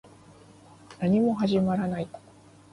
[0.99, 2.09] 何も始まらない